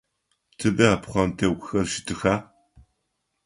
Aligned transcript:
Тыдэ 0.57 0.89
пхъэнтӏэкӏухэр 1.01 1.85
щытыха? 1.91 2.35